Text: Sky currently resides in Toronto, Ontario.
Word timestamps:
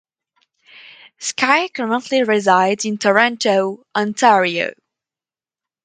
Sky 1.19 1.67
currently 1.67 2.23
resides 2.23 2.85
in 2.85 2.97
Toronto, 2.97 3.85
Ontario. 3.95 4.73